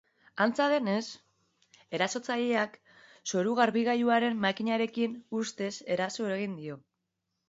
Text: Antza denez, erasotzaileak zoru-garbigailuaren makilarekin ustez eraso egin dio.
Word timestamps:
Antza 0.43 0.65
denez, 0.69 1.01
erasotzaileak 1.97 2.79
zoru-garbigailuaren 3.33 4.39
makilarekin 4.47 5.13
ustez 5.43 5.71
eraso 5.97 6.31
egin 6.37 6.57
dio. 6.63 6.79